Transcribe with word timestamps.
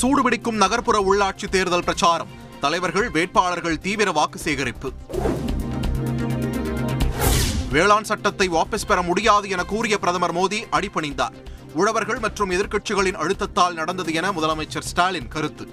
சூடுபிடிக்கும் 0.00 0.60
நகர்ப்புற 0.62 0.98
உள்ளாட்சி 1.08 1.48
தேர்தல் 1.48 1.84
பிரச்சாரம். 1.84 2.28
தலைவர்கள் 2.60 3.10
வேட்பாளர்கள் 3.10 3.78
தீவிர 3.78 4.12
வாக்கு 4.12 4.38
சேகரிப்பு. 4.38 4.92
வேளாண் 7.72 8.02
சட்டத்தை 8.02 8.48
வாபஸ் 8.48 8.86
பெற 8.86 9.02
முடியாது 9.02 9.48
என 9.48 9.64
கூறிய 9.64 9.98
பிரதமர் 9.98 10.34
மோடி 10.34 10.60
அடிபணிந்தார். 10.72 11.34
உழவர்கள் 11.72 12.18
மற்றும் 12.18 12.50
எதிர்க்கட்சிகளின் 12.50 13.20
அழுத்தத்தால் 13.22 13.72
நடந்தது 13.72 14.12
என 14.12 14.32
முதலமைச்சர் 14.32 14.88
ஸ்டாலின் 14.90 15.28
கருத்து. 15.28 15.66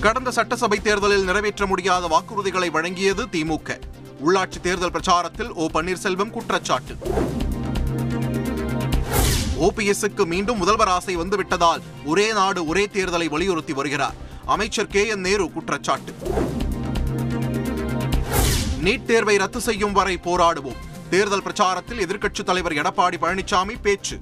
கடந்த 0.00 0.30
சட்டசபை 0.30 0.80
தேர்தலில் 0.82 1.24
நிறைவேற்ற 1.24 1.66
முடியாத 1.66 2.06
வாக்குறுதிகளை 2.06 2.70
வழங்கியது 2.70 3.24
திமுக 3.32 3.78
உள்ளாட்சி 4.26 4.60
தேர்தல் 4.62 4.94
பிரச்சாரத்தில் 4.96 5.48
ஓ 5.48 5.66
பன்னீர்செல்வம் 5.66 6.30
குற்றச்சாட்டு. 6.30 6.96
ஓபிஎஸ்க்கு 9.60 10.26
மீண்டும் 10.26 10.58
முதல்வர் 10.58 10.88
ஆசை 10.88 11.16
வந்துவிட்டதால் 11.16 11.80
ஒரே 12.04 12.32
நாடு 12.32 12.66
ஒரே 12.66 12.88
தேர்தலை 12.92 13.28
வலியுறுத்தி 13.28 13.72
வருகிறார். 13.72 14.14
அமைச்சர் 14.44 14.86
கே. 14.86 15.06
என். 15.06 15.20
நேரு 15.20 15.52
குற்றச்சாட்டு. 15.52 16.14
நீட் 18.84 19.04
தேர்வை 19.04 19.36
ரத்து 19.36 19.60
செய்யும் 19.60 19.92
வரை 19.92 20.18
போராடுவோம். 20.24 20.76
தேர்தல் 21.10 21.42
பிரச்சாரத்தில் 21.42 22.00
எதிர்க்கட்சித் 22.00 22.42
தலைவர் 22.42 22.72
எடப்பாடி 22.72 23.14
பழனிசாமி 23.20 23.74
பேச்சு. 23.82 24.18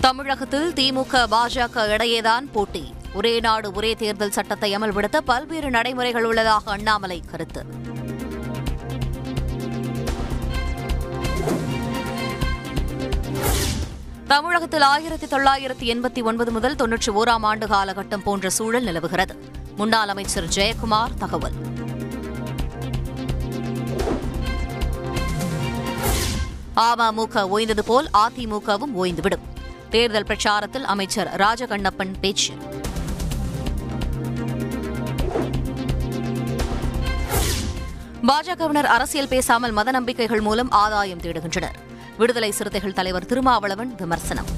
தமிழகத்தில் 0.00 0.72
திமுக 0.72 1.26
பாஜக 1.30 1.74
இடையேதான் 1.74 2.52
போட்டி. 2.52 2.94
ஒரே 3.14 3.40
நாடு 3.40 3.72
ஒரே 3.72 3.94
தேர்தல் 3.94 4.30
சட்டத்தை 4.30 4.76
அமல்படுத்த 4.76 5.16
பல்வேறு 5.16 5.70
நடைமுறைகள் 5.70 6.24
உள்ளதாக 6.24 6.70
அண்ணாமலை 6.70 7.22
கருத்து. 7.30 7.64
தமிழகத்தில் 14.30 14.80
ஆயிரத்தி 14.80 15.26
தொள்ளாயிரத்தி 15.26 15.84
எண்பத்தி 15.92 16.22
ஒன்பது 16.22 16.50
முதல் 16.52 16.74
தொன்னூற்றி 16.74 17.10
ஓராம் 17.20 17.44
ஆண்டு 17.50 17.66
காலகட்டம் 17.66 18.22
போன்ற 18.24 18.50
சூழல் 18.50 18.82
நிலவுகிறது. 18.82 19.34
முன்னாள் 19.76 20.08
அமைச்சர் 20.08 20.44
ஜெயக்குமார் 20.44 21.14
தகவல். 21.18 21.56
அமமுக 26.74 27.44
ஓய்ந்தது 27.54 27.84
போல் 27.84 28.08
அதிமுகவும் 28.12 28.94
ஓய்ந்துவிடும். 28.96 29.44
தேர்தல் 29.90 30.28
பிரச்சாரத்தில் 30.28 30.84
அமைச்சர் 30.94 31.30
ராஜகண்ணப்பன் 31.36 32.14
பேச்சு. 32.20 32.54
பாஜகவினர் 38.28 38.92
அரசியல் 38.96 39.28
பேசாமல் 39.28 39.70
மத 39.70 39.90
நம்பிக்கைகள் 39.90 40.40
மூலம் 40.40 40.70
ஆதாயம் 40.70 41.20
தேடுகின்றனர். 41.20 41.86
விடுதலை 42.18 42.50
சிறுத்தைகள் 42.50 42.92
தலைவர் 42.92 43.26
திருமாவளவன் 43.26 43.94
விமர்சனம். 43.94 44.48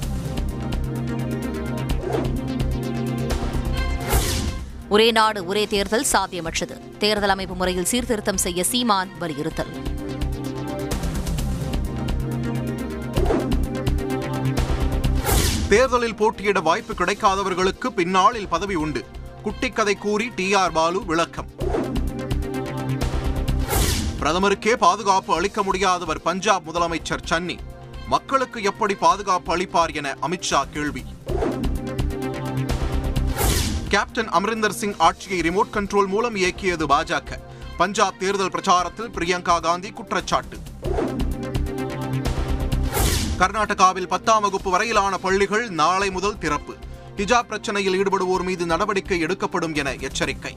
ஒரே 4.89 5.11
நாடு 5.11 5.45
ஒரே 5.45 5.67
தேர்தல் 5.67 6.05
சாத்தியமற்றது. 6.13 6.97
தேர்தல் 6.97 7.29
அமைப்பு 7.29 7.55
முறையில் 7.55 7.85
சீர்திருத்தம் 7.85 8.37
செய்ய 8.37 8.63
சீமான் 8.63 9.11
வலியுறுத்தல். 9.19 9.71
தேர்தலில் 15.69 16.15
போட்டியிட 16.15 16.59
வாய்ப்பு 16.59 16.93
கிடைக்காதவர்களுக்கு 16.93 17.87
பின்னாளில் 17.87 18.47
பதவி 18.47 18.75
உண்டு. 18.75 19.03
குட்டிக்கதை 19.45 19.97
கூறி 19.97 20.31
டி 20.35 20.53
ஆர் 20.53 20.71
பாலு 20.71 21.05
விளக்கம். 21.05 21.49
பிரதமருக்கே 24.21 24.73
பாதுகாப்பு 24.73 25.35
அளிக்க 25.35 25.63
முடியாதவர் 25.63 26.19
பஞ்சாப் 26.23 26.69
முதலமைச்சர் 26.69 27.23
சன்னி. 27.29 27.57
மக்களுக்கு 28.07 28.63
எப்படி 28.63 28.95
பாதுகாப்பு 28.95 29.57
அளிப்பார் 29.57 29.93
என 29.93 30.17
அமித்ஷா 30.21 30.63
கேள்வி. 30.73 31.03
கேப்டன் 33.89 34.29
அமரிந்தர் 34.29 34.73
சிங் 34.73 34.93
ஆட்சியை 34.97 35.39
ரிமோட் 35.39 35.69
கண்ட்ரோல் 35.73 36.07
மூலம் 36.07 36.35
இயக்கியது 36.35 36.85
பாஜக. 36.89 37.39
பஞ்சாப் 37.77 38.19
தேர்தல் 38.19 38.49
பிரச்சாரத்தில் 38.49 39.11
பிரியங்கா 39.13 39.61
காந்தி 39.61 39.91
குற்றச்சாட்டு. 39.91 40.57
கர்நாடகாவில் 43.39 44.07
பத்தாம் 44.07 44.41
வகுப்பு 44.41 44.71
வரையிலான 44.71 45.17
பள்ளிகள் 45.17 45.69
நாளை 45.69 46.11
முதல் 46.11 46.37
திறப்பு. 46.37 46.75
ஹிஜாப் 47.17 47.49
பிரச்சனையில் 47.49 47.97
ஈடுபடுவோர் 48.01 48.43
மீது 48.43 48.65
நடவடிக்கை 48.65 49.19
எடுக்கப்படும் 49.19 49.73
என 49.73 49.93
எச்சரிக்கை. 49.93 50.55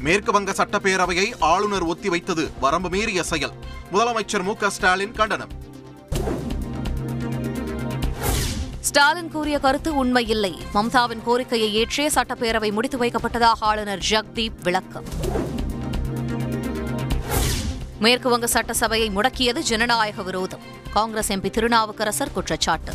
மேற்கு 0.00 0.32
வங்க 0.32 0.52
சட்டப்பேரவையை 0.52 1.32
ஆளுநர் 1.38 1.86
ஒத்திவைத்தது 1.86 2.50
வரம்பு 2.60 2.88
மீறிய 2.88 3.22
செயல். 3.22 3.52
முதலமைச்சர் 3.92 4.42
மு 4.42 4.54
ஸ்டாலின் 4.68 5.12
கண்டனம். 5.12 5.48
ஸ்டாலின் 8.80 9.30
கூறிய 9.30 9.58
கருத்து 9.58 10.04
உண்மையில்லை. 10.04 10.58
மம்தாவின் 10.74 11.22
கோரிக்கையை 11.24 11.74
ஏற்றே 11.74 12.08
சட்டப்பேரவை 12.08 12.72
முடித்து 12.72 12.98
வைக்கப்பட்டதாக 12.98 13.52
ஆளுநர் 13.60 14.04
ஜக்தீப் 14.10 14.62
விளக்கம். 14.62 15.04
மேற்குவங்க 18.00 18.44
சட்டசபையை 18.44 19.10
முடக்கியது 19.10 19.58
ஜனநாயக 19.58 20.22
விரோதம். 20.22 20.60
காங்கிரஸ் 20.92 21.32
எம்பி 21.32 21.50
திருநாவுக்கரசர் 21.50 22.32
குற்றச்சாட்டு. 22.32 22.92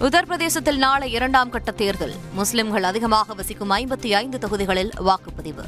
உத்தரப்பிரதேசத்தில் 0.00 0.76
நாளை 0.76 1.12
இரண்டாம் 1.12 1.50
கட்ட 1.50 1.70
தேர்தல். 1.70 2.14
முஸ்லிம்கள் 2.32 2.82
அதிகமாக 2.82 3.34
வசிக்கும் 3.34 3.70
ஐம்பத்தி 3.70 4.10
ஐந்து 4.10 4.38
தொகுதிகளில் 4.38 4.90
வாக்குப்பதிவு. 4.98 5.64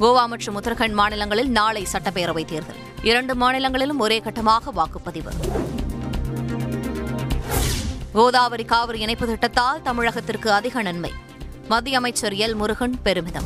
கோவா 0.00 0.26
மற்றும் 0.26 0.62
உத்தரகண்ட் 0.62 0.92
மாநிலங்களில் 0.92 1.50
நாளை 1.50 1.86
சட்டப்பேரவைத் 1.92 2.44
தேர்தல். 2.44 2.76
இரண்டு 3.02 3.34
மாநிலங்களிலும் 3.34 3.98
ஒரே 3.98 4.20
கட்டமாக 4.20 4.72
வாக்குப்பதிவு. 4.76 5.30
கோதாவரி 8.12 8.64
காவிரி 8.64 9.00
இணைப்பு 9.00 9.26
திட்டத்தால் 9.26 9.82
தமிழகத்திற்கு 9.84 10.46
அதிக 10.46 10.82
நன்மை. 10.82 11.12
மத்திய 11.68 11.96
அமைச்சர் 11.96 12.32
எல் 12.32 12.54
முருகன் 12.54 13.02
பெருமிதம். 13.02 13.44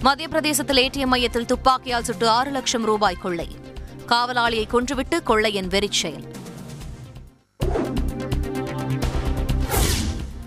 மத்திய 0.00 0.28
பிரதேசத்தில் 0.28 0.90
ஏடிஎம் 0.90 1.06
மையத்தில் 1.06 1.46
துப்பாக்கியால் 1.46 2.04
சுட்டு 2.04 2.28
ஆறு 2.28 2.50
லட்சம் 2.50 2.84
ரூபாய் 2.84 3.14
கொள்ளை. 3.14 3.65
காவலாளியை 4.06 4.66
கொன்றுவிட்டு 4.66 5.22
கொள்ளையன் 5.22 5.68
வெறிச்செயல். 5.68 6.24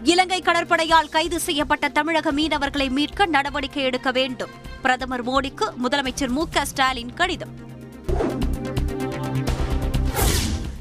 இலங்கை 0.03 0.41
கடற்படையால் 0.41 1.09
கைது 1.09 1.39
செய்யப்பட்ட 1.39 1.89
தமிழக 1.89 2.31
மீனவர்களை 2.31 2.89
மீட்க 2.89 3.25
நடவடிக்கை 3.25 3.83
எடுக்க 3.83 4.11
வேண்டும். 4.11 4.49
பிரதமர் 4.81 5.27
மோடிக்கு 5.27 5.65
முதலமைச்சர் 5.83 6.27
மு 6.27 6.45
ஸ்டாலின் 6.61 7.13
கடிதம். 7.13 7.53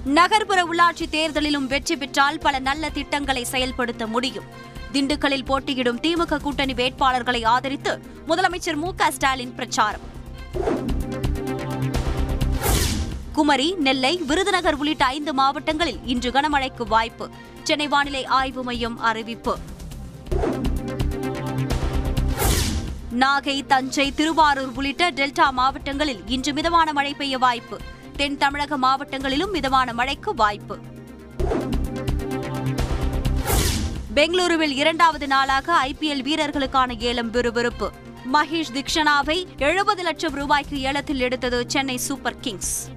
நகர்ப்புற 0.05 0.65
உள்ளாட்சி 0.65 1.05
தேர்தலிலும் 1.10 1.66
வெற்றி 1.66 1.97
பெற்றால் 1.97 2.39
பல 2.39 2.59
நல்ல 2.59 2.91
திட்டங்களை 2.91 3.45
செயல்படுத்த 3.45 4.06
முடியும். 4.06 4.45
திண்டுக்கல்லில் 4.93 5.45
போட்டியிடும் 5.45 6.00
திமுக 6.00 6.41
கூட்டணி 6.41 6.72
வேட்பாளர்களை 6.72 7.45
ஆதரித்து 7.45 8.00
முதலமைச்சர் 8.28 8.77
மு 8.77 8.93
ஸ்டாலின் 9.10 9.55
பிரச்சாரம். 9.55 10.16
குமரி 13.38 13.75
நெல்லை 13.78 14.16
விருதுநகர் 14.26 14.75
உள்ளிட்ட 14.75 15.04
ஐந்து 15.04 15.34
மாவட்டங்களில் 15.34 15.99
இன்று 16.04 16.31
கனமழைக்கு 16.31 16.87
வாய்ப்பு. 16.87 17.31
சென்னை 17.62 17.88
வானிலை 17.88 18.25
ஆய்வு 18.25 18.62
மையம் 18.62 18.99
அறிவிப்பு. 18.99 19.59
நாகை 23.19 23.66
தஞ்சை 23.66 24.15
திருவாரூர் 24.15 24.72
உள்ளிட்ட 24.75 25.10
டெல்டா 25.10 25.50
மாவட்டங்களில் 25.50 26.22
இன்று 26.27 26.53
மிதமான 26.53 26.93
மழை 26.93 27.15
பெய்ய 27.15 27.38
வாய்ப்பு. 27.38 27.81
தென் 28.16 28.37
தமிழக 28.37 28.78
மாவட்டங்களிலும் 28.78 29.50
மிதமான 29.50 29.93
மழைக்கு 29.93 30.34
வாய்ப்பு. 30.34 30.78
பெங்களூருவில் 34.15 34.77
இரண்டாவது 34.82 35.27
நாளாக 35.27 35.87
ஐபிஎல் 35.87 36.22
வீரர்களுக்கான 36.22 37.00
ஏலம் 37.00 37.31
விறுவிறுப்பு. 37.31 37.91
மகேஷ் 38.33 38.74
திக்ஷனாவை 38.74 39.47
எழுபது 39.57 40.03
லட்சம் 40.03 40.34
ரூபாய்க்கு 40.34 40.80
ஏலத்தில் 40.80 41.21
எடுத்தது 41.21 41.65
சென்னை 41.66 41.97
சூப்பர் 41.97 42.41
கிங்ஸ். 42.41 42.97